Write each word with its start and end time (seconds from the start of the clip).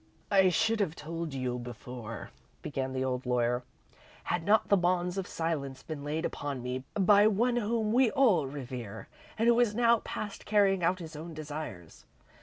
"I 0.31 0.49
should 0.49 0.79
have 0.79 0.95
told 0.95 1.31
you 1.31 1.59
before," 1.59 2.31
began 2.63 2.91
the 2.91 3.05
old 3.05 3.27
lawyer, 3.27 3.61
"had 4.23 4.43
not 4.43 4.67
the 4.69 4.75
bonds 4.75 5.15
of 5.15 5.27
silence 5.27 5.83
been 5.83 6.03
laid 6.03 6.25
upon 6.25 6.63
me 6.63 6.83
by 6.95 7.27
one 7.27 7.57
whom 7.57 7.93
we 7.93 8.09
all 8.09 8.47
revere 8.47 9.09
and 9.37 9.47
who 9.47 9.59
is 9.59 9.75
now 9.75 9.99
past 9.99 10.43
carrying 10.47 10.83
out 10.83 10.97
his 10.97 11.15
own 11.15 11.35
desires. 11.35 12.07